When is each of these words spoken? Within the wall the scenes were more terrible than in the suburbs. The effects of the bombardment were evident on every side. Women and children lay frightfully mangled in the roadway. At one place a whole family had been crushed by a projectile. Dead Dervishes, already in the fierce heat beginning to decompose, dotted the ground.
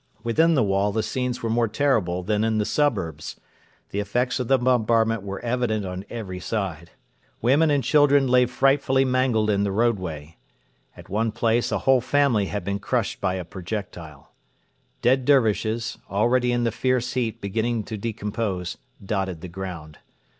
Within 0.23 0.55
the 0.55 0.63
wall 0.63 0.91
the 0.91 1.03
scenes 1.03 1.43
were 1.43 1.49
more 1.51 1.67
terrible 1.67 2.23
than 2.23 2.43
in 2.43 2.57
the 2.57 2.65
suburbs. 2.65 3.39
The 3.91 3.99
effects 3.99 4.39
of 4.39 4.47
the 4.47 4.57
bombardment 4.57 5.21
were 5.21 5.39
evident 5.41 5.85
on 5.85 6.05
every 6.09 6.39
side. 6.39 6.89
Women 7.39 7.69
and 7.69 7.83
children 7.83 8.25
lay 8.25 8.47
frightfully 8.47 9.05
mangled 9.05 9.51
in 9.51 9.63
the 9.63 9.71
roadway. 9.71 10.37
At 10.97 11.07
one 11.07 11.31
place 11.31 11.71
a 11.71 11.77
whole 11.77 12.01
family 12.01 12.47
had 12.47 12.63
been 12.63 12.79
crushed 12.79 13.21
by 13.21 13.35
a 13.35 13.45
projectile. 13.45 14.33
Dead 15.03 15.23
Dervishes, 15.23 15.99
already 16.09 16.51
in 16.51 16.63
the 16.63 16.71
fierce 16.71 17.13
heat 17.13 17.39
beginning 17.39 17.83
to 17.83 17.95
decompose, 17.95 18.77
dotted 19.05 19.41
the 19.41 19.47
ground. 19.49 19.99